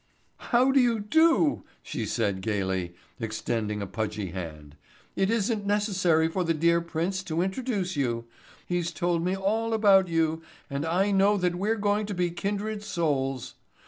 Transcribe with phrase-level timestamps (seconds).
[0.49, 4.75] "How do you do," she said gayly, extending a pudgy hand.
[5.15, 8.25] "It isn't necessary for the dear prince to introduce you.
[8.65, 10.41] He's told me all about you
[10.71, 13.53] and I know that we're going to be kindred souls.